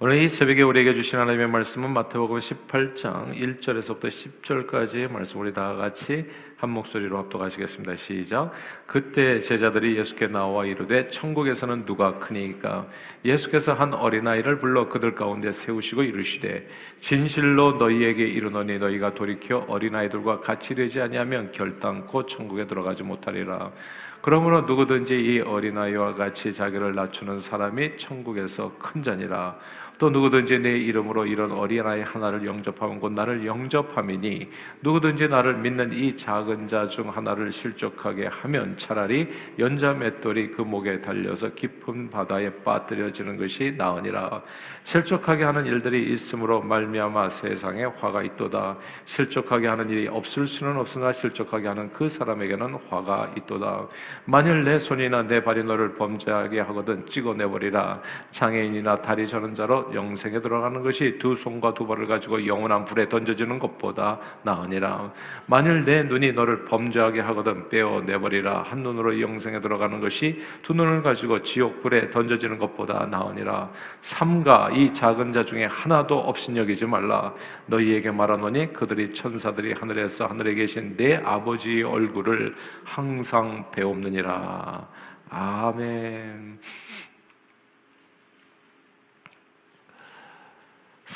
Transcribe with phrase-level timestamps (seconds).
[0.00, 6.24] 오늘 이 새벽에 우리에게 주신 하나님의 말씀은 마태복음 18장 1절에서부터 10절까지의 말씀 우리 다 같이
[6.56, 7.96] 한 목소리로 합독하시겠습니다.
[7.96, 8.52] 시작.
[8.86, 12.86] 그때 제자들이 예수께 나와 이르되 천국에서는 누가 크니까
[13.24, 16.68] 예수께서 한 어린아이를 불러 그들 가운데 세우시고 이르시되
[17.00, 23.72] 진실로 너희에게 이르노니 너희가 돌이켜 어린아이들과 같이 되지 아니하면 결단코 천국에 들어가지 못하리라.
[24.20, 29.56] 그러므로 누구든지 이 어린아이와 같이 자기를 낮추는 사람이 천국에서 큰 자니라.
[29.98, 34.48] 또 누구든지 내 이름으로 이런 어린아이 하나를 영접하면 곧 나를 영접함이니
[34.82, 41.00] 누구든지 나를 믿는 이 작은 자 중 하나를 실족하게 하면 차라리 연자 맷돌이 그 목에
[41.00, 44.42] 달려서 깊은 바다에 빠뜨려지는 것이 나으니라.
[44.84, 48.76] 실족하게 하는 일들이 있으므로 말미암아 세상에 화가 있도다.
[49.04, 53.86] 실족하게 하는 일이 없을 수는 없으나 실족하게 하는 그 사람에게는 화가 있도다.
[54.24, 58.00] 만일 내 손이나 내 발이 너를 범죄하게 하거든 찍어내버리라.
[58.30, 63.58] 장애인이나 다리 저는 자로 영생에 들어가는 것이 두 손과 두 발을 가지고 영원한 불에 던져지는
[63.58, 65.12] 것보다 나으니라.
[65.46, 68.62] 만일 내 눈이 너를 범죄하게 하거든 빼어 내버리라.
[68.62, 73.70] 한 눈으로 영생에 들어가는 것이 두 눈을 가지고 지옥 불에 던져지는 것보다 나으니라.
[74.00, 77.32] 삼가 이 작은 자 중에 하나도 없인 여기지 말라.
[77.66, 84.86] 너희에게 말하노니 그들이 천사들이 하늘에서 하늘에 계신 내 아버지의 얼굴을 항상 배옵느니라.
[85.30, 86.58] 아멘.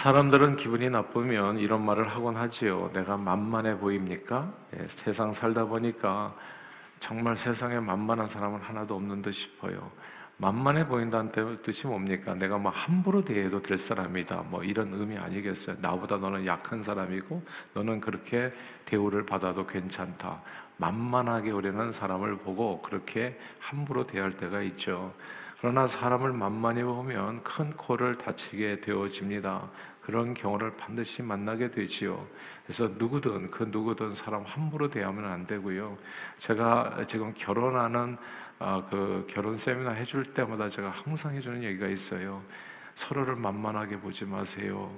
[0.03, 2.91] 사람들은 기분이 나쁘면 이런 말을 하곤 하지요.
[2.93, 4.53] 내가 만만해 보입니까?
[4.77, 6.35] 예, 세상 살다 보니까
[6.99, 9.93] 정말 세상에 만만한 사람은 하나도 없는 듯 싶어요.
[10.39, 11.31] 만만해 보인다는
[11.63, 12.35] 뜻이 뭡니까?
[12.35, 14.47] 내가 뭐 함부로 대해도 될 사람이다.
[14.51, 15.77] 뭐 이런 의미 아니겠어요?
[15.81, 17.41] 나보다 너는 약한 사람이고
[17.75, 18.53] 너는 그렇게
[18.87, 20.43] 대우를 받아도 괜찮다.
[20.79, 25.15] 만만하게 우리는 사람을 보고 그렇게 함부로 대할 때가 있죠.
[25.63, 29.63] 그러나 사람을 만만히 보면 큰 코를 다치게 되어집니다.
[30.05, 32.27] 그런 경우를 반드시 만나게 되지요.
[32.65, 35.97] 그래서 누구든 그 누구든 사람 함부로 대하면 안 되고요.
[36.39, 38.17] 제가 지금 결혼하는
[38.59, 42.43] 어, 그 결혼 세미나 해줄 때마다 제가 항상 해주는 얘기가 있어요.
[42.95, 44.93] 서로를 만만하게 보지 마세요.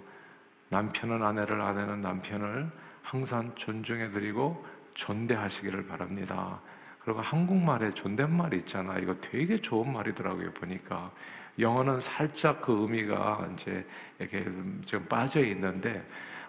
[0.69, 2.71] 남편은 아내를, 아내는 남편을
[3.03, 6.60] 항상 존중해드리고 존대하시기를 바랍니다.
[7.00, 8.98] 그리고 한국말에 존댓말이 있잖아.
[8.98, 10.53] 이거 되게 좋은 말이더라고요.
[10.53, 11.12] 보니까
[11.59, 13.87] 영어는 살짝 그 의미가 이제
[14.19, 14.44] 이렇게
[14.84, 16.04] 좀 빠져 있는데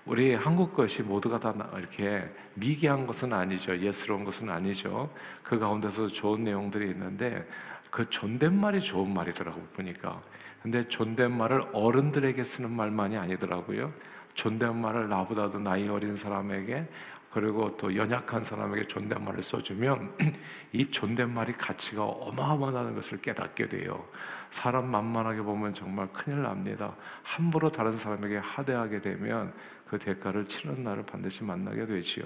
[0.06, 3.78] 우리 한국 것이 모두가 다 이렇게 미개한 것은 아니죠.
[3.80, 5.12] 예스러운 것은 아니죠.
[5.44, 7.48] 그 가운데서 좋은 내용들이 있는데
[7.90, 10.22] 그 존댓말이 좋은 말이더라고 보니까.
[10.62, 13.94] 근데 존댓말을 어른들에게 쓰는 말만이 아니더라고요.
[14.36, 16.88] 존댓말을 나보다도 나이 어린 사람에게
[17.36, 20.14] 그리고 또 연약한 사람에게 존댓말을 써주면
[20.72, 24.06] 이 존댓말이 가치가 어마어마하다는 것을 깨닫게 돼요.
[24.52, 26.96] 사람 만만하게 보면 정말 큰일 납니다.
[27.24, 29.52] 함부로 다른 사람에게 하대하게 되면
[29.86, 32.24] 그 대가를 치르는 날을 반드시 만나게 되지요.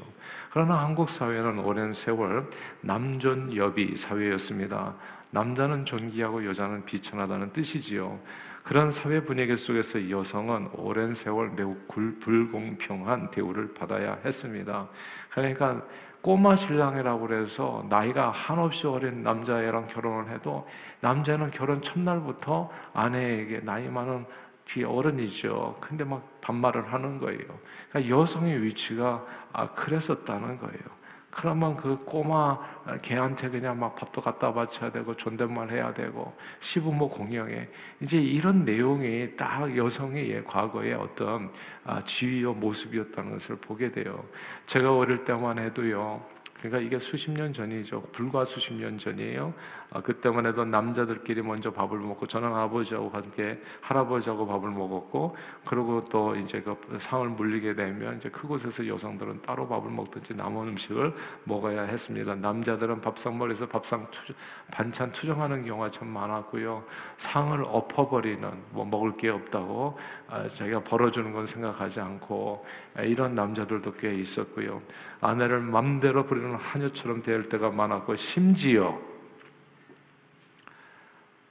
[0.51, 2.47] 그러나 한국 사회는 오랜 세월
[2.81, 4.95] 남존 여비 사회였습니다.
[5.31, 8.19] 남자는 존귀하고 여자는 비천하다는 뜻이지요.
[8.63, 14.87] 그런 사회 분위기 속에서 여성은 오랜 세월 매우 불공평한 대우를 받아야 했습니다.
[15.31, 15.81] 그러니까
[16.21, 20.67] 꼬마 신랑이라고 그래서 나이가 한없이 어린 남자애랑 결혼을 해도
[20.99, 24.25] 남자는 결혼 첫날부터 아내에게 나이 많은
[24.65, 25.75] 뒤 어른이죠.
[25.79, 27.39] 근데 막 반말을 하는 거예요.
[27.89, 30.98] 그러니까 여성의 위치가 아, 그랬었다는 거예요.
[31.39, 32.59] 그러면 그 꼬마
[33.01, 37.69] 개한테 그냥 막 밥도 갖다 바쳐야 되고 존댓말 해야 되고 시부모 공경에
[38.01, 41.49] 이제 이런 내용이 딱 여성의 과거의 어떤
[41.85, 44.25] 아, 지위와 모습이었다는 것을 보게 돼요.
[44.65, 46.21] 제가 어릴 때만 해도요.
[46.57, 48.01] 그러니까 이게 수십 년 전이죠.
[48.11, 49.53] 불과 수십 년 전이에요.
[49.91, 55.35] 아, 그때만 해도 남자들끼리 먼저 밥을 먹고 저는 아버지하고 함께 할아버지하고 밥을 먹었고
[55.65, 61.13] 그리고 또 이제 그 상을 물리게 되면 이제 그곳에서 여성들은 따로 밥을 먹든지 남은 음식을
[61.45, 62.35] 먹어야 했습니다.
[62.35, 64.33] 남자들은 밥상머리에서 밥상 투,
[64.71, 66.83] 반찬 투정하는 경우가 참 많았고요.
[67.17, 69.97] 상을 엎어버리는 뭐 먹을 게 없다고
[70.27, 72.63] 아, 자기가 벌어주는 건 생각하지 않고
[72.99, 74.83] 이런 남자들도 꽤 있었고요.
[75.19, 79.08] 아내를 맘대로 부리는 하녀처럼 대할 때가 많았고 심지어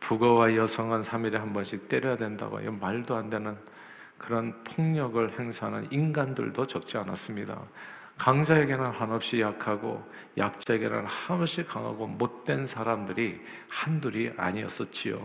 [0.00, 3.56] 부거와 여성은 3일에 한 번씩 때려야 된다고 이 말도 안 되는
[4.16, 7.60] 그런 폭력을 행사하는 인간들도 적지 않았습니다.
[8.18, 10.04] 강자에게는 한없이 약하고
[10.36, 15.24] 약자에게는 한없이 강하고 못된 사람들이 한둘이 아니었었지요.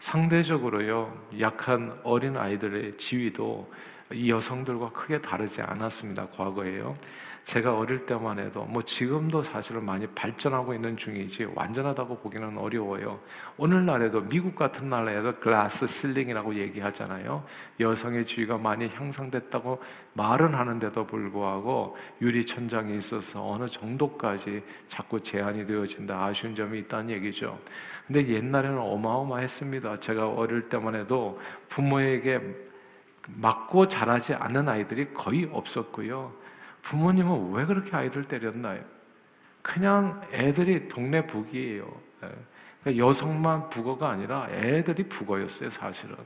[0.00, 3.72] 상대적으로요, 약한 어린 아이들의 지위도
[4.12, 6.26] 이 여성들과 크게 다르지 않았습니다.
[6.28, 6.96] 과거에요.
[7.44, 13.20] 제가 어릴 때만 해도 뭐 지금도 사실은 많이 발전하고 있는 중이지 완전하다고 보기는 어려워요.
[13.58, 17.44] 오늘날에도 미국 같은 나라에도 글라스 실링이라고 얘기하잖아요.
[17.80, 19.82] 여성의 지위가 많이 향상됐다고
[20.14, 27.58] 말은 하는데도 불구하고 유리 천장이 있어서 어느 정도까지 자꾸 제한이 되어진다 아쉬운 점이 있다는 얘기죠.
[28.06, 30.00] 근데 옛날에는 어마어마했습니다.
[30.00, 31.38] 제가 어릴 때만 해도
[31.68, 32.40] 부모에게
[33.26, 36.43] 맞고 자라지 않는 아이들이 거의 없었고요.
[36.84, 38.82] 부모님은 왜 그렇게 아이들 때렸나요?
[39.62, 42.00] 그냥 애들이 동네 북이에요.
[42.24, 42.28] 예.
[42.82, 46.16] 그러니까 여성만 북어가 아니라 애들이 북어였어요, 사실은.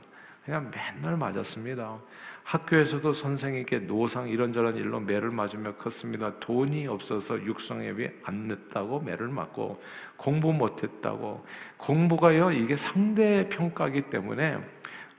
[0.43, 1.99] 그냥 맨날 맞았습니다.
[2.43, 6.39] 학교에서도 선생님께 노상 이런저런 일로 매를 맞으며 컸습니다.
[6.39, 9.81] 돈이 없어서 육성회비 안 냈다고 매를 맞고
[10.17, 11.45] 공부 못했다고
[11.77, 14.57] 공부가요 이게 상대 평가기 때문에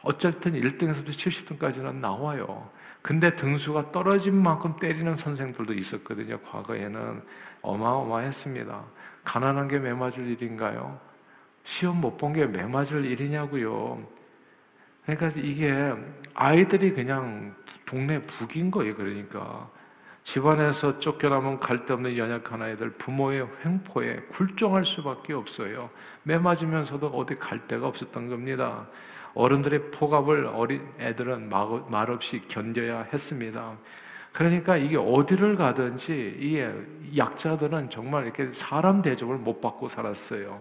[0.03, 2.69] 어쨌든 1등에서부터 70등까지는 나와요.
[3.03, 6.39] 근데 등수가 떨어진 만큼 때리는 선생들도 있었거든요.
[6.41, 7.23] 과거에는
[7.63, 8.85] 어마어마했습니다.
[9.25, 10.99] 가난한 게 매맞을 일인가요?
[11.65, 14.03] 시험 못 본 게 매맞을 일이냐고요.
[15.05, 15.93] 그러니까 이게
[16.35, 17.55] 아이들이 그냥
[17.87, 18.95] 동네 북인 거예요.
[18.95, 19.69] 그러니까
[20.23, 25.91] 집안에서 쫓겨나면 갈데 없는 연약한 아이들 부모의 횡포에 굴종할 수밖에 없어요.
[26.25, 28.87] 매맞으면서도 어디 갈 데가 없었던 겁니다.
[29.35, 31.49] 어른들의 포갑을 어린 애들은
[31.89, 33.77] 말없이 견뎌야 했습니다.
[34.33, 40.61] 그러니까 이게 어디를 가든지 이 약자들은 정말 이렇게 사람 대접을 못 받고 살았어요.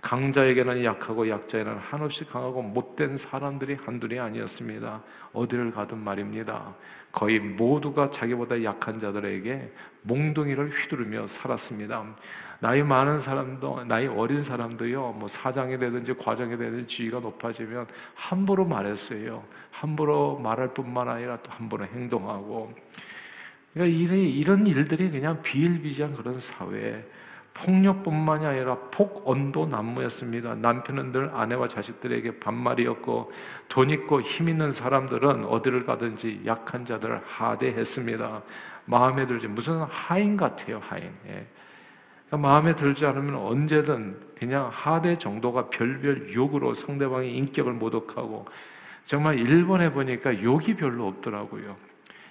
[0.00, 5.00] 강자에게는 약하고 약자에는 한없이 강하고 못된 사람들이 한둘이 아니었습니다.
[5.32, 6.74] 어디를 가든 말입니다.
[7.12, 12.04] 거의 모두가 자기보다 약한 자들에게 몽둥이를 휘두르며 살았습니다.
[12.60, 19.42] 나이 많은 사람도 나이 어린 사람도요 뭐 사장이 되든지 과장이 되든지 지위가 높아지면 함부로 말했어요.
[19.70, 22.72] 함부로 말할 뿐만 아니라 또 함부로 행동하고
[23.74, 27.04] 그러니까 이런 일들이 그냥 비일비재한 그런 사회
[27.54, 30.54] 폭력뿐만이 아니라 폭언도 난무였습니다.
[30.54, 33.32] 남편은 늘 아내와 자식들에게 반말이었고
[33.68, 38.42] 돈 있고 힘 있는 사람들은 어디를 가든지 약한 자들을 하대했습니다.
[38.84, 41.04] 마음에 들지 무슨 하인 같아요 하인.
[41.26, 41.46] 예.
[42.28, 48.46] 그러니까 마음에 들지 않으면 언제든 그냥 하대 정도가 별별 욕으로 상대방의 인격을 모독하고
[49.04, 51.76] 정말 일본에 보니까 욕이 별로 없더라고요.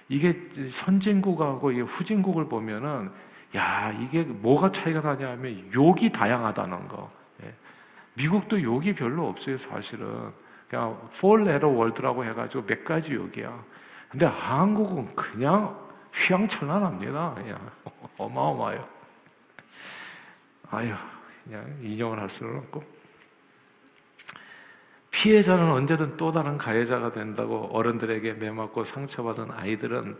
[0.08, 0.32] 이게
[0.68, 3.10] 선진국하고 후진국을 보면은
[3.54, 7.10] 야 이게 뭐가 차이가 나냐면 욕이 다양하다는 거.
[7.44, 7.54] 예.
[8.14, 10.32] 미국도 욕이 별로 없어요 사실은.
[10.68, 13.62] 그냥 four letter word라고 해가지고 몇 가지 욕이야.
[14.10, 15.78] 근데 한국은 그냥
[16.12, 17.34] 휘황찬란합니다.
[17.34, 17.70] 그냥
[18.18, 18.88] 어마어마해요.
[20.70, 20.94] 아유,
[21.44, 22.82] 그냥 인정을 할 수는 없고.
[25.10, 30.16] 피해자는 언제든 또 다른 가해자가 된다고 어른들에게 매맞고 상처받은 아이들은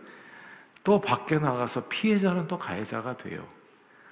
[0.83, 3.45] 또 밖에 나가서 피해자는 또 가해자가 돼요.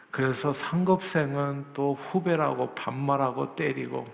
[0.10, 4.06] 그래서 상급생은 또 후배라고 반말하고 때리고.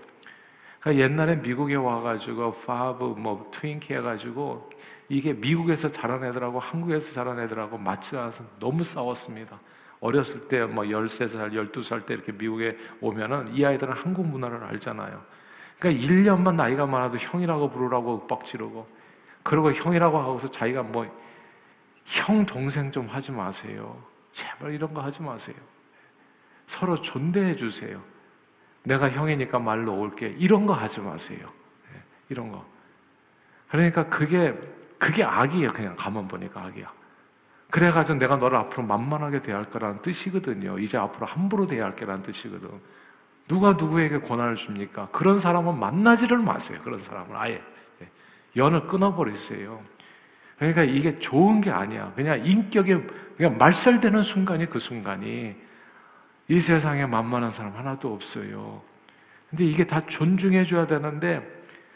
[0.80, 4.70] 그러니까 옛날에 미국에 와가지고 파브 뭐 트윈키 해가지고
[5.08, 9.58] 이게 미국에서 자란 애들하고 한국에서 자란 애들하고 맞지 않아서 너무 싸웠습니다.
[10.00, 15.22] 어렸을 때 뭐 13살, 12살 때 이렇게 미국에 오면은 이 아이들은 한국 문화를 알잖아요.
[15.78, 18.86] 그러니까 1년만 나이가 많아도 형이라고 부르라고 윽박 지르고
[19.42, 21.06] 그리고 형이라고 하고서 자기가 뭐
[22.08, 24.02] 형 동생 좀 하지 마세요.
[24.32, 25.56] 제발 이런 거 하지 마세요.
[26.66, 28.02] 서로 존대해 주세요.
[28.82, 30.34] 내가 형이니까 말로 올게.
[30.38, 31.52] 이런 거 하지 마세요.
[31.94, 32.64] 예, 이런 거.
[33.68, 34.58] 그러니까 그게
[34.98, 35.72] 그게 악이에요.
[35.72, 36.92] 그냥 가만 보니까 악이야.
[37.70, 40.78] 그래가지고 내가 너를 앞으로 만만하게 대할 거라는 뜻이거든요.
[40.78, 42.68] 이제 앞으로 함부로 대할 거라는 뜻이거든.
[43.46, 45.08] 누가 누구에게 권한을 줍니까?
[45.12, 46.78] 그런 사람은 만나지를 마세요.
[46.82, 47.62] 그런 사람을 아예
[48.02, 48.08] 예.
[48.56, 49.80] 연을 끊어버리세요.
[50.58, 52.12] 그러니까 이게 좋은 게 아니야.
[52.14, 52.94] 그냥 인격이
[53.36, 55.56] 그냥 말살되는 순간이 그 순간이
[56.48, 58.82] 이 세상에 만만한 사람 하나도 없어요.
[59.50, 61.46] 근데 이게 다 존중해줘야 되는데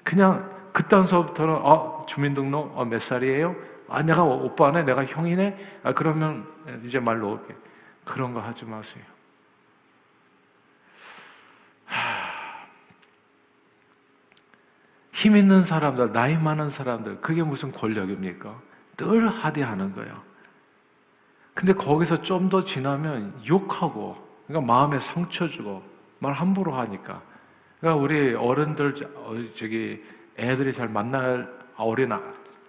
[0.05, 3.55] 그냥 그딴서부터는 어 주민등록 어, 몇 살이에요?
[3.89, 5.81] 아, 내가 오빠네, 내가 형이네?
[5.83, 6.47] 아, 그러면
[6.85, 7.55] 이제 말 놓을게.
[8.05, 9.05] 그런 거 하지 마세요.
[15.13, 18.61] 힘 있는 사람들, 나이 많은 사람들, 그게 무슨 권력입니까?
[18.97, 20.21] 늘 하대하는 거예요.
[21.55, 25.83] 근데 거기서 좀 더 지나면 욕하고, 그러니까 마음에 상처 주고,
[26.19, 27.23] 말 함부로 하니까.
[27.79, 30.03] 그러니까 우리 어른들, 어, 저기,
[30.39, 32.11] 애들이 잘 만날 어린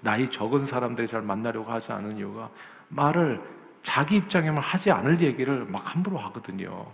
[0.02, 2.50] 나이 적은 사람들이 잘 만나려고 하지 않은 이유가
[2.90, 3.42] 말을
[3.82, 6.86] 자기 입장에만 하지 않을 얘기를 막 함부로 하거든요.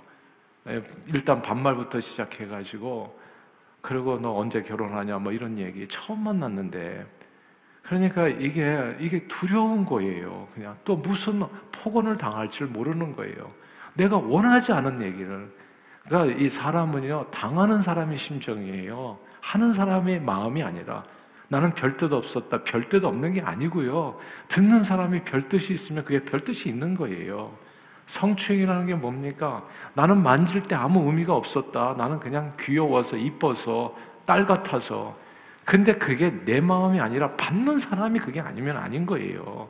[0.67, 3.19] 예, 일단 반말부터 시작해가지고
[3.81, 7.05] 그리고 너 언제 결혼하냐 뭐 이런 얘기 처음 만났는데
[7.83, 10.47] 그러니까 이게 이게 두려운 거예요.
[10.53, 13.51] 그냥 또 무슨 폭언을 당할 줄 모르는 거예요.
[13.93, 15.51] 내가 원하지 않은 얘기를
[16.05, 19.17] 그러니까 이 사람은요 당하는 사람의 심정이에요.
[19.41, 21.03] 하는 사람의 마음이 아니라
[21.49, 22.63] 나는 별뜻 없었다.
[22.63, 24.17] 별뜻 없는 게 아니고요.
[24.47, 27.51] 듣는 사람이 별 뜻이 있으면 그게 별 뜻이 있는 거예요.
[28.05, 29.65] 성추행이라는 게 뭡니까?
[29.93, 31.95] 나는 만질 때 아무 의미가 없었다.
[31.97, 35.17] 나는 그냥 귀여워서 이뻐서 딸 같아서.
[35.65, 39.69] 근데 그게 내 마음이 아니라 받는 사람이 그게 아니면 아닌 거예요.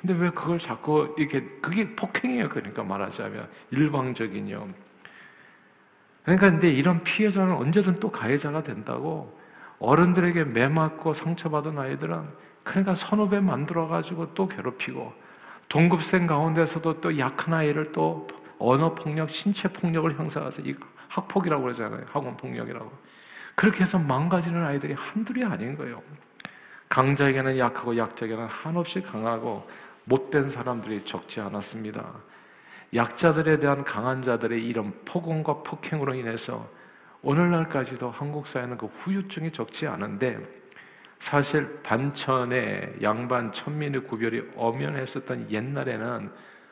[0.00, 2.48] 근데 왜 그걸 자꾸 이렇게 그게 폭행이에요.
[2.48, 4.68] 그러니까 말하자면 일방적인요.
[6.24, 9.38] 그러니까 근데 이런 피해자는 언제든 또 가해자가 된다고
[9.78, 12.28] 어른들에게 매 맞고 상처받은 아이들은
[12.62, 15.12] 그러니까 선후배 만들어 가지고 또 괴롭히고
[15.68, 18.26] 동급생 가운데서도 또 약한 아이를 또
[18.58, 20.74] 언어 폭력, 신체 폭력을 형성해서 이
[21.08, 22.04] 학폭이라고 그러잖아요.
[22.10, 22.90] 학원 폭력이라고.
[23.54, 26.02] 그렇게 해서 망가지는 아이들이 한둘이 아닌 거예요.
[26.88, 29.68] 강자에게는 약하고 약자에게는 한없이 강하고
[30.04, 32.04] 못된 사람들이 적지 않았습니다.
[32.94, 36.68] 약자들에 대한 강한 자들의 이런 폭언과 폭행으로 인해서
[37.22, 40.38] 오늘날까지도 한국 사회는 그 후유증이 적지 않은데
[41.18, 46.30] 사실 반천의 양반 천민의 구별이 엄연했었던 옛날에는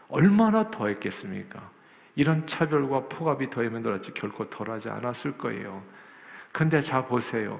[0.08, 1.70] 얼마나 더했겠습니까?
[2.14, 5.82] 이런 차별과 폭압이 더하면 더지 결코 덜하지 않았을 거예요.
[6.52, 7.58] 근데 자 보세요.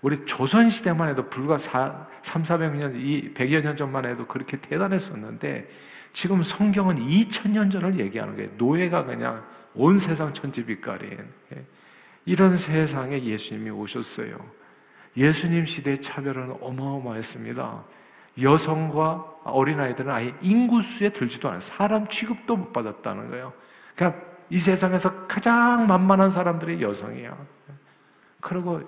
[0.00, 5.68] 우리 조선 시대만 해도 불과 4, 3, 400년, 이 100여 년 전만 해도 그렇게 대단했었는데
[6.12, 8.50] 지금 성경은 2000년 전을 얘기하는 거예요.
[8.56, 11.18] 노예가 그냥 온 세상 천지빛깔인
[11.54, 11.64] 예.
[12.24, 14.36] 이런 세상에 예수님이 오셨어요.
[15.16, 17.84] 예수님 시대의 차별은 어마어마했습니다.
[18.40, 21.60] 여성과 어린아이들은 아예 인구수에 들지도 않아요.
[21.60, 23.52] 사람 취급도 못 받았다는 거예요.
[23.94, 27.36] 그러니까 이 세상에서 가장 만만한 사람들이 여성이야.
[28.40, 28.82] 그리고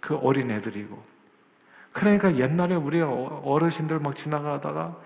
[0.00, 1.02] 그 어린애들이고.
[1.92, 4.96] 그러니까 옛날에 우리 어르신들 막 지나가다가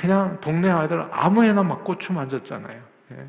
[0.00, 2.82] 그냥 동네 아이들 아무에나 막 고추 만졌잖아요.
[3.12, 3.28] 예.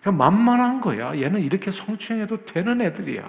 [0.00, 1.18] 그냥 만만한 거야.
[1.18, 3.28] 얘는 이렇게 성추행해도 되는 애들이야.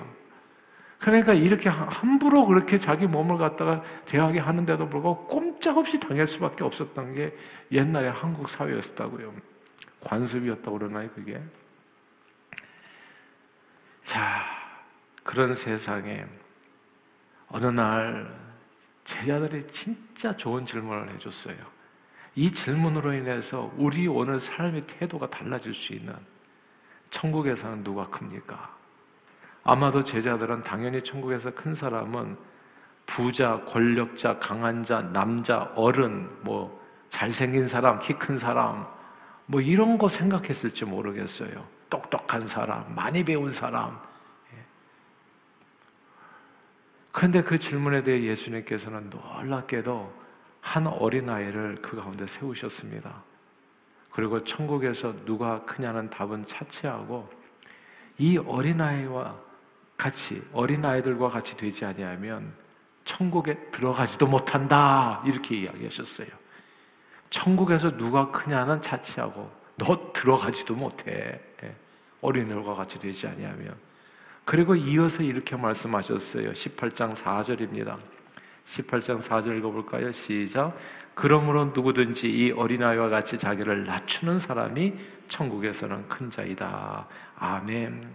[1.00, 7.36] 그러니까 이렇게 함부로 그렇게 자기 몸을 갖다가 대하게 하는데도 불구하고 꼼짝없이 당할 수밖에 없었던 게
[7.72, 9.34] 옛날에 한국 사회였다고요.
[10.02, 11.42] 관습이었다고 그러나요, 그게?
[14.04, 14.44] 자,
[15.24, 16.26] 그런 세상에
[17.48, 18.32] 어느 날
[19.06, 21.75] 제자들이 진짜 좋은 질문을 해줬어요.
[22.36, 26.14] 이 질문으로 인해서 우리 오늘 삶의 태도가 달라질 수 있는
[27.10, 28.76] 천국에서는 누가 큽니까?
[29.64, 32.38] 아마도 제자들은 당연히 천국에서 큰 사람은
[33.06, 38.86] 부자, 권력자, 강한 자, 남자, 어른, 뭐 잘생긴 사람, 키 큰 사람,
[39.46, 41.66] 뭐 이런 거 생각했을지 모르겠어요.
[41.90, 44.00] 똑똑한 사람, 많이 배운 사람.
[47.12, 50.25] 그런데 그 질문에 대해 예수님께서는 놀랍게도
[50.66, 53.24] 한 어린아이를 그 가운데 세우셨습니다.
[54.10, 57.30] 그리고 천국에서 누가 크냐는 답은 차치하고
[58.18, 59.36] 이 어린아이와
[59.96, 62.52] 같이 어린아이들과 같이 되지 아니하면
[63.06, 66.30] 천국에 들어가지도 못한다 이렇게 이야기하셨어요.
[67.30, 71.76] 천국에서 누가 크냐는 차치하고 너 들어가지도 못해 예.
[72.22, 73.76] 어린애들과 같이 되지 아니하면
[74.46, 76.54] 그리고 이어서 이렇게 말씀하셨어요.
[76.54, 78.15] 18장 4절입니다.
[78.66, 80.12] 18장 4절 읽어볼까요?
[80.12, 80.76] 시작.
[81.14, 84.94] 그러므로 누구든지 이 어린아이와 같이 자기를 낮추는 사람이
[85.30, 87.08] 천국에서는 큰 자이다.
[87.38, 88.10] 아멘.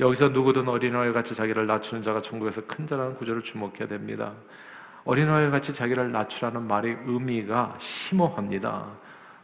[0.00, 4.32] 여기서 누구든 어린아이와 같이 자기를 낮추는 자가 천국에서 큰 자라는 구절을 주목해야 됩니다.
[5.04, 8.86] 어린아이와 같이 자기를 낮추라는 말의 의미가 심오합니다.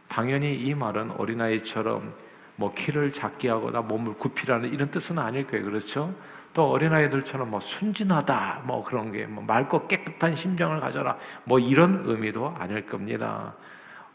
[0.07, 2.13] 당연히 이 말은 어린아이처럼
[2.57, 5.65] 뭐 키를 작게 하거나 몸을 굽히라는 이런 뜻은 아닐 거예요.
[5.65, 6.13] 그렇죠?
[6.53, 12.55] 또 어린아이들처럼 뭐 순진하다 뭐 그런 게 뭐 맑고 깨끗한 심정을 가져라 뭐 이런 의미도
[12.57, 13.53] 아닐 겁니다.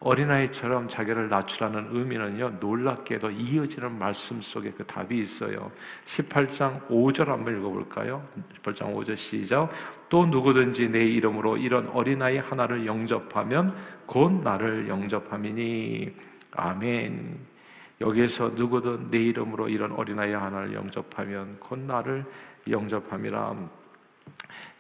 [0.01, 5.73] 어린아이처럼 자기를 낮추라는 의미는요, 놀랍게도 이어지는 말씀 속에 그 답이 있어요.
[6.05, 8.23] 18장 5절 한번 읽어볼까요?
[8.63, 9.71] 18장 5절 시작.
[10.09, 13.75] 또 누구든지 내 이름으로 이런 어린아이 하나를 영접하면
[14.05, 16.15] 곧 나를 영접함이니.
[16.53, 17.56] 아멘.
[18.01, 22.25] 여기에서 누구든 내 이름으로 이런 어린아이 하나를 영접하면 곧 나를
[22.69, 23.57] 영접함이라.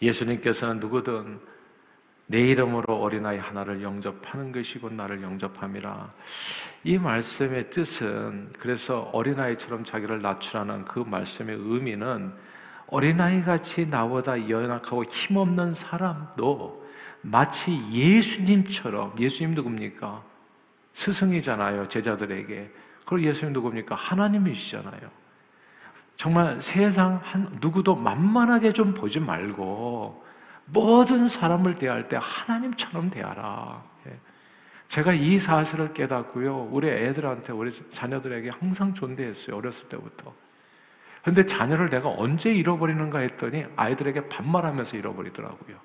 [0.02, 1.40] 예수님께서는 누구든
[2.28, 6.12] 내 이름으로 어린아이 하나를 영접하는 것이 곧 나를 영접함이라.
[6.85, 12.32] 이 말씀의 뜻은 그래서 어린아이처럼 자기를 낮추라는 그 말씀의 의미는
[12.88, 16.85] 어린아이 같이 나보다 연약하고 힘없는 사람도
[17.23, 20.23] 마치 예수님처럼 예수님 누굽니까?
[20.92, 22.70] 스승이잖아요, 제자들에게.
[23.06, 23.94] 그리고 예수님 누굽니까?
[23.94, 25.10] 하나님이시잖아요.
[26.16, 30.25] 정말 세상 한 누구도 만만하게 좀 보지 말고
[30.66, 33.82] 모든 사람을 대할 때 하나님처럼 대하라.
[34.08, 34.18] 예.
[34.88, 36.68] 제가 이 사실을 깨닫고요.
[36.70, 39.56] 우리 애들한테, 우리 자녀들에게 항상 존대했어요.
[39.56, 40.32] 어렸을 때부터.
[41.22, 45.76] 근데 자녀를 내가 언제 잃어버리는가 했더니 아이들에게 반말하면서 잃어버리더라고요.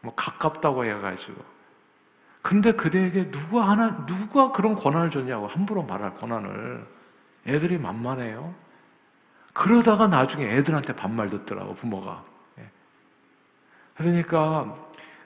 [0.00, 1.53] 뭐 가깝다고 해가지고.
[2.44, 6.86] 근데 그대에게 누가 하나, 누가 그런 권한을 줬냐고 함부로 말할 권한을.
[7.46, 8.54] 애들이 만만해요.
[9.54, 12.22] 그러다가 나중에 애들한테 반말 듣더라고, 부모가.
[12.58, 12.68] 예.
[13.96, 14.76] 그러니까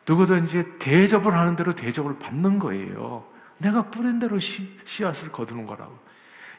[0.06, 3.26] 누구든지 대접을 하는 대로 대접을 받는 거예요.
[3.58, 5.98] 내가 뿌린 대로 씨, 씨앗을 거두는 거라고.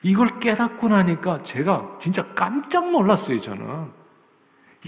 [0.02, 3.92] 이걸 깨닫고 나니까 제가 진짜 깜짝 놀랐어요, 저는.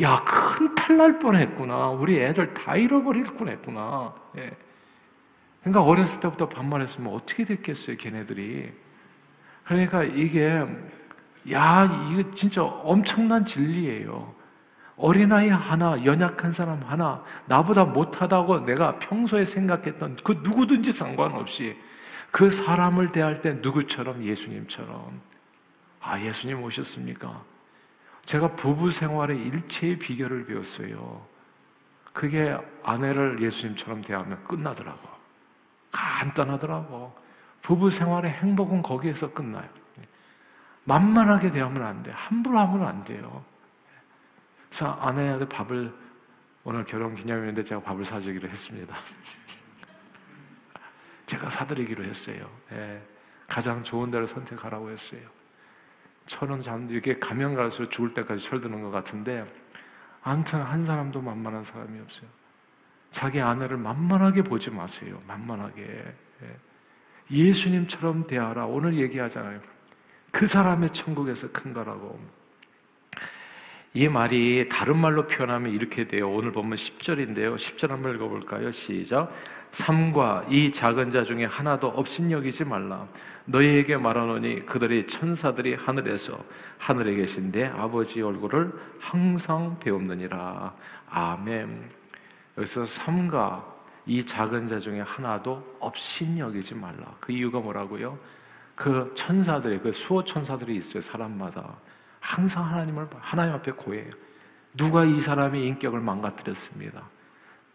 [0.01, 1.91] 야, 큰 탈 날 뻔 했구나.
[1.91, 4.13] 우리 애들 다 잃어버릴 뻔 했구나.
[4.37, 4.51] 예.
[5.62, 8.72] 그러니까 어렸을 때부터 반말했으면 어떻게 됐겠어요, 걔네들이.
[9.63, 10.65] 그러니까 이게,
[11.51, 14.34] 야, 이거 진짜 엄청난 진리예요.
[14.98, 21.75] 어린아이 하나, 연약한 사람 하나, 나보다 못하다고 내가 평소에 생각했던 그 누구든지 상관없이
[22.32, 25.22] 그 사람을 대할 때 누구처럼 예수님처럼
[26.00, 27.44] 아 예수님 오셨습니까?
[28.25, 31.25] 제가 부부 생활의 일체의 비결을 배웠어요.
[32.13, 35.11] 그게 아내를 예수님처럼 대하면 끝나더라고.
[35.91, 37.15] 간단하더라고.
[37.62, 39.69] 부부 생활의 행복은 거기에서 끝나요.
[40.83, 42.12] 만만하게 대하면 안 돼.
[42.12, 43.43] 함부로 하면 안 돼요.
[44.69, 45.93] 그래서 아내한테 밥을
[46.63, 48.95] 오늘 결혼 기념일인데 제가 밥을 사주기로 했습니다.
[51.25, 52.50] 제가 사드리기로 했어요.
[52.71, 53.01] 예,
[53.48, 55.21] 가장 좋은 데를 선택하라고 했어요.
[56.25, 59.45] 철은 잠 이게 가면 갈수록 죽을 때까지 철드는 것 같은데
[60.24, 62.29] 아무튼 한 사람도 만만한 사람이 없어요.
[63.12, 65.22] 자기 아내를 만만하게 보지 마세요.
[65.27, 65.82] 만만하게.
[66.44, 66.58] 예.
[67.30, 68.65] 예수님처럼 대하라.
[68.65, 69.60] 오늘 얘기하잖아요.
[70.32, 72.20] 그 사람의 천국에서 큰 거라고.
[73.94, 76.32] 이 말이 다른 말로 표현하면 이렇게 돼요.
[76.32, 77.56] 오늘 보면 10절인데요.
[77.58, 78.72] 10절 한번 읽어볼까요?
[78.72, 79.34] 시작.
[79.72, 83.08] 삼과 이 작은 자 중에 하나도 업신여기지 말라.
[83.46, 86.41] 너희에게 말하노니 그들의 천사들이 하늘에서
[86.77, 90.74] 하늘에 계신 내 아버지 얼굴을 항상 배웁느니라.
[91.10, 92.00] 아멘.
[92.58, 93.65] 여기서 삼과
[94.05, 97.15] 이 작은 자 중에 하나도 업신여기지 말라.
[97.20, 98.17] 그 이유가 뭐라고요?
[98.75, 101.02] 그 천사들이 그 수호 천사들이 있어요.
[101.02, 101.75] 사람마다
[102.19, 104.12] 항상 하나님을 하나님 앞에 고해요.
[104.73, 107.04] 누가 이 사람의 인격을 망가뜨렸습니다.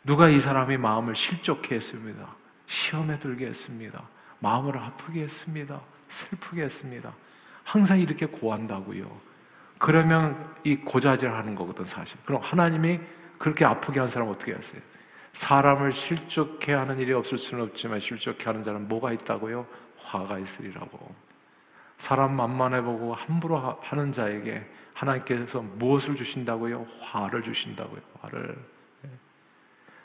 [0.05, 2.35] 누가 이 사람의 마음을 실족해 했습니다.
[2.67, 4.03] 시험에 들게 했습니다.
[4.41, 5.81] 마음을 아프게 했습니다.
[6.09, 7.13] 슬프게 했습니다.
[7.65, 9.11] 항상 이렇게 고한다고요.
[9.79, 12.19] 그러면 이 고자질 하는 거거든, 사실.
[12.25, 13.01] 그럼 하나님이
[13.39, 14.81] 그렇게 아프게 한 사람 어떻게 하세요?
[15.33, 19.67] 사람을 실족해 하는 일이 없을 수는 없지만 실족해 하는 자는 뭐가 있다고요?
[19.99, 21.15] 화가 있으리라고.
[21.99, 26.87] 사람 만만해 보고 함부로 하는 자에게 하나님께서 무엇을 주신다고요?
[27.01, 28.01] 화를 주신다고요.
[28.21, 28.57] 화를.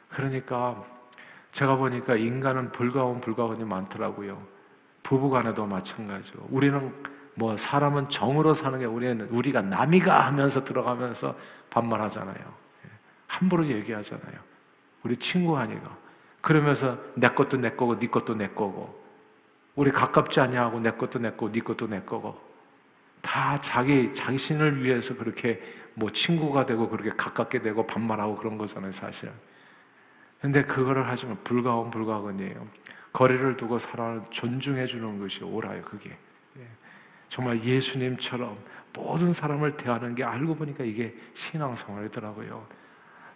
[0.09, 0.83] 그러니까
[1.53, 4.41] 제가 보니까 인간은 불가운 불가운이 많더라고요.
[5.03, 6.93] 부부간에도 마찬가지고 우리는
[7.35, 11.35] 뭐 사람은 정으로 사는 게 우리는 우리가 남이가 하면서 들어가면서
[11.69, 12.60] 반말하잖아요.
[13.31, 13.37] 예.
[13.37, 14.39] 함부로 얘기하잖아요.
[15.03, 15.97] 우리 친구 하니까
[16.41, 18.99] 그러면서 내 것도 내 거고 네 것도 내 거고
[19.75, 22.39] 우리 가깝지 않냐 하고 내 것도 내 거고 네 것도 내 거고
[23.21, 25.61] 다 자기 자신을 위해서 그렇게
[25.93, 29.31] 뭐 친구가 되고 그렇게 가깝게 되고 반말하고 그런 거잖아요, 사실.
[30.41, 32.67] 근데 그거를 하시면 불가원 불가원이에요.
[33.13, 35.81] 거리를 두고 사람을 존중해 주는 것이 옳아요.
[35.83, 36.17] 그게
[36.57, 36.67] 예.
[37.29, 38.57] 정말 예수님처럼
[38.93, 42.65] 모든 사람을 대하는 게 알고 보니까 이게 신앙생활이더라고요.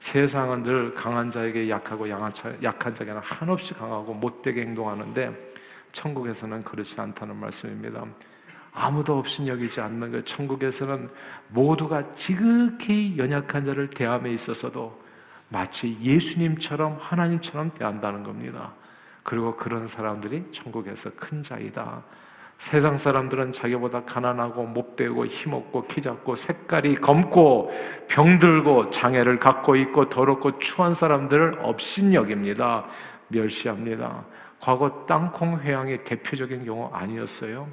[0.05, 5.49] 세상은 늘 강한 자에게 약하고 약한 자에게는 한없이 강하고 못되게 행동하는데
[5.93, 8.05] 천국에서는 그렇지 않다는 말씀입니다.
[8.71, 11.09] 아무도 없인 여기지 않는 그 천국에서는
[11.47, 15.01] 모두가 지극히 연약한 자를 대함에 있어서도
[15.49, 18.75] 마치 예수님처럼 하나님처럼 대한다는 겁니다.
[19.23, 22.03] 그리고 그런 사람들이 천국에서 큰 자이다.
[22.57, 27.71] 세상 사람들은 자기보다 가난하고 못 배우고 힘없고 키 작고 색깔이 검고
[28.07, 32.85] 병들고 장애를 갖고 있고 더럽고 추한 사람들을 업신여깁니다.
[33.27, 34.25] 멸시합니다.
[34.59, 37.67] 과거 땅콩 회양의 대표적인 경우 아니었어요.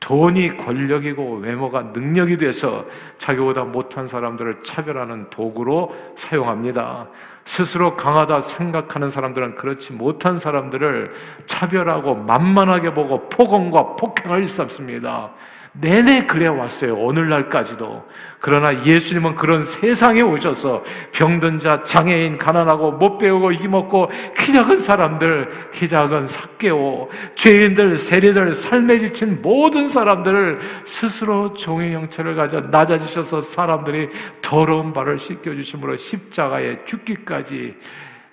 [0.00, 2.84] 돈이 권력이고 외모가 능력이 돼서
[3.18, 7.08] 자기보다 못한 사람들을 차별하는 도구로 사용합니다.
[7.44, 11.12] 스스로 강하다 생각하는 사람들은 그렇지 못한 사람들을
[11.46, 15.30] 차별하고 만만하게 보고 폭언과 폭행을 일삼습니다.
[15.76, 16.94] 내내 그래 왔어요.
[16.94, 18.08] 오늘날까지도.
[18.38, 25.70] 그러나 예수님은 그런 세상에 오셔서 병든 자, 장애인, 가난하고 못 배우고 힘없고 키 작은 사람들,
[25.72, 34.10] 키 작은 삭개오, 죄인들, 세리들, 삶에 지친 모든 사람들을 스스로 종의 형체를 가져 낮아지셔서 사람들이
[34.42, 37.76] 더러운 발을 씻겨주심으로 십자가에 죽기까지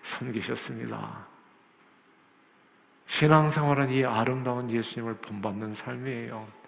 [0.04, 1.32] 섬기셨습니다.
[3.08, 6.61] 신앙생활은 이 아름다운 예수님을 본받는 삶이에요.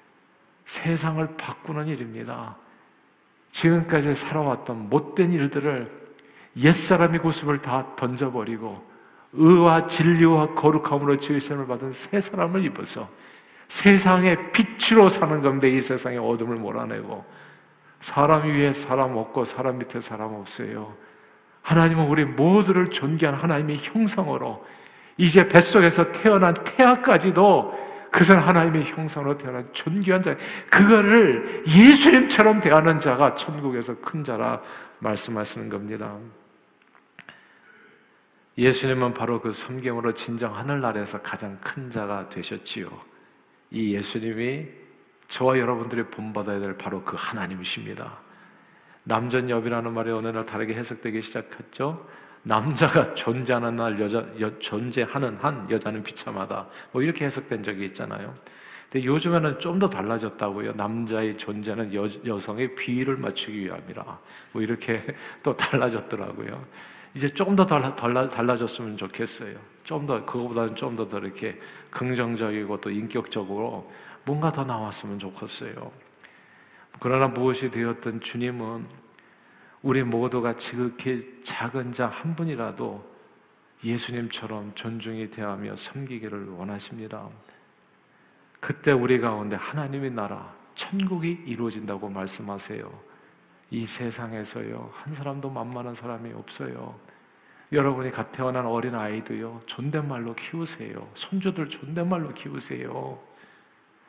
[0.66, 2.56] 세상을 바꾸는 일입니다.
[3.52, 6.04] 지금까지 살아왔던 못된 일들을
[6.58, 8.94] 옛사람의 모습을 다 던져버리고
[9.34, 13.10] 의와 진리와 거룩함으로 지으심을 받은 새 사람을 입어서
[13.68, 17.26] 세상의 빛으로 사는 건데 이 세상의 어둠을 몰아내고
[18.02, 20.94] 사람 위에 사람 없고 사람 밑에 사람 없어요.
[21.62, 24.64] 하나님은 우리 모두를 존귀한 하나님의 형상으로
[25.18, 30.38] 이제 뱃속에서 태어난 태아까지도 그것은 하나님의 형상으로 태어난 존귀한 자.
[30.70, 34.62] 그거를 예수님처럼 대하는 자가 천국에서 큰 자라
[35.00, 36.16] 말씀하시는 겁니다.
[38.56, 42.88] 예수님은 바로 그 섬김으로 진정 하늘나라에서 가장 큰 자가 되셨지요.
[43.72, 44.68] 이 예수님이
[45.28, 48.20] 저와 여러분들이 본받아야 될 바로 그 하나님이십니다.
[49.06, 52.08] 남전여비라는 말이 어느 날 다르게 해석되기 시작했죠.
[52.44, 56.68] 남자가 존재하는 날 여자 여, 존재하는 한 여자는 비참하다.
[56.92, 58.34] 뭐 이렇게 해석된 적이 있잖아요.
[58.92, 60.74] 근데 요즘에는 좀 더 달라졌다고요.
[60.74, 64.20] 남자의 존재는 여, 여성의 비위를 맞추기 위함이라.
[64.52, 65.04] 뭐 이렇게
[65.42, 66.66] 또 달라졌더라고요.
[67.16, 69.56] 이제 조금 더 달라, 달라, 달라졌으면 좋겠어요.
[69.84, 71.60] 좀 더, 그거보다는 좀 더 더 이렇게
[71.92, 73.92] 긍정적이고 또 인격적으로
[74.26, 75.92] 뭔가 더 나왔으면 좋겠어요.
[77.00, 78.86] 그러나 무엇이 되었든 주님은
[79.84, 83.04] 우리 모두가 지극히 작은 자 한 분이라도
[83.84, 87.28] 예수님처럼 존중이 대하며 섬기기를 원하십니다.
[88.62, 92.90] 그때 우리 가운데 하나님의 나라, 천국이 이루어진다고 말씀하세요.
[93.72, 96.98] 이 세상에서요, 한 사람도 만만한 사람이 없어요.
[97.74, 101.10] 여러분이 갓 태어난 어린 아이도요, 존댓말로 키우세요.
[101.16, 103.20] 손주들 존댓말로 키우세요.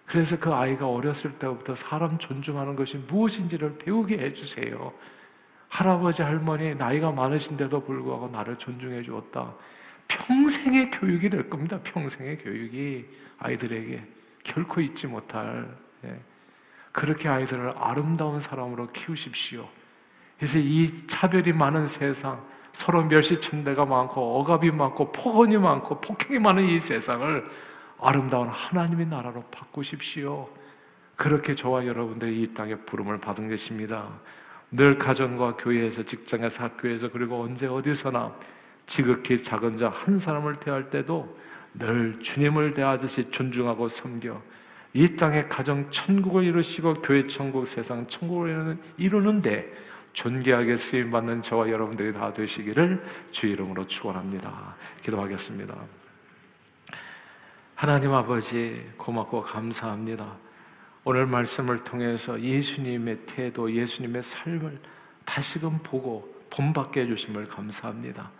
[0.06, 4.92] 그래서 그 아이가 어렸을 때부터 사람 존중하는 것이 무엇인지를 배우게 해주세요.
[5.74, 9.52] 할아버지, 할머니, 나이가 많으신데도 불구하고 나를 존중해 주었다.
[10.06, 11.80] 평생의 교육이 될 겁니다.
[11.82, 13.04] 평생의 교육이
[13.38, 14.04] 아이들에게
[14.44, 15.76] 결코 잊지 못할.
[16.04, 16.16] 예.
[16.92, 19.68] 그렇게 아이들을 아름다운 사람으로 키우십시오.
[20.38, 22.40] 그래서 이 차별이 많은 세상,
[22.72, 27.50] 서로 멸시천대가 많고 억압이 많고 폭언이 많고 폭행이 많은 이 세상을
[27.98, 30.48] 아름다운 하나님의 나라로 바꾸십시오.
[31.16, 34.08] 그렇게 저와 여러분들이 이 땅에 부름을 받은 것입니다.
[34.70, 38.35] 늘 가정과 교회에서 직장에서 학교에서 그리고 언제 어디서나
[38.87, 41.38] 지극히 작은 자 한 사람을 대할 때도
[41.74, 44.40] 늘 주님을 대하듯이 존중하고 섬겨
[44.92, 49.72] 이 땅에 가정 천국을 이루시고 교회 천국 세상 천국을 이루는데
[50.12, 54.77] 존귀하게 쓰임 받는 저와 여러분들이 다 되시기를 주 이름으로 축원합니다.
[55.03, 55.74] 기도하겠습니다.
[57.74, 60.43] 하나님 아버지 고맙고 감사합니다.
[61.06, 64.80] 오늘 말씀을 통해서 예수님의 태도, 예수님의 삶을
[65.26, 68.30] 다시금 보고 본받게 해주심을 감사합니다.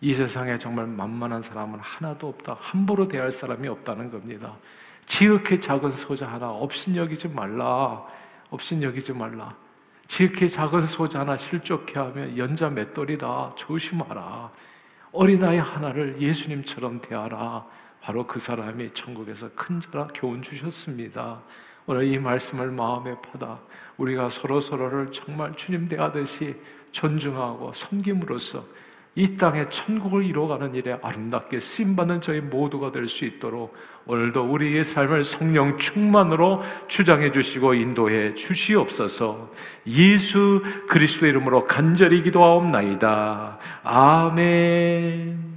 [0.00, 2.56] 이 세상에 정말 만만한 사람은 하나도 없다.
[2.60, 4.56] 함부로 대할 사람이 없다는 겁니다.
[5.06, 8.04] 지극히 작은 소자 하나 업신여기지 말라.
[8.50, 9.54] 업신여기지 말라.
[10.08, 13.54] 지극히 작은 소자 하나 실족해 하면 연자 맷돌이다.
[13.56, 14.50] 조심하라.
[15.12, 17.64] 어린아이 하나를 예수님처럼 대하라.
[18.00, 21.42] 바로 그 사람이 천국에서 큰 자라 교훈 주셨습니다.
[21.88, 23.58] 오늘 이 말씀을 마음에 받아
[23.96, 26.54] 우리가 서로 서로를 정말 주님 대하듯이
[26.92, 28.62] 존중하고 섬김으로써
[29.14, 33.74] 이 땅에 천국을 이루어가는 일에 아름답게 쓰임받는 저희 모두가 될 수 있도록
[34.06, 39.50] 오늘도 우리의 삶을 성령 충만으로 주장해 주시고 인도해 주시옵소서
[39.86, 43.58] 예수 그리스도 이름으로 간절히 기도하옵나이다.
[43.82, 45.47] 아멘.